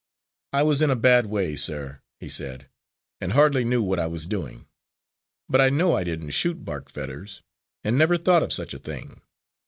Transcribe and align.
"I 0.51 0.63
was 0.63 0.81
in 0.81 0.89
a 0.89 0.95
bad 0.95 1.27
way, 1.27 1.55
sir," 1.55 2.01
he 2.19 2.27
said, 2.27 2.67
"and 3.19 3.33
hardly 3.33 3.63
knew 3.63 3.83
what 3.83 3.99
I 3.99 4.07
was 4.07 4.25
doing. 4.25 4.65
But 5.47 5.61
I 5.61 5.69
know 5.69 5.95
I 5.95 6.03
didn't 6.03 6.31
shoot 6.31 6.65
Bark 6.65 6.89
Fetters, 6.89 7.43
and 7.83 7.99
never 7.99 8.17
thought 8.17 8.41
of 8.41 8.51
such 8.51 8.73
a 8.73 8.79
thing." 8.79 9.21